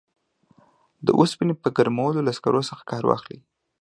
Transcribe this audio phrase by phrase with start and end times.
[1.05, 3.39] د اوسپنې په ګرمولو کې له سکرو څخه کار واخلي.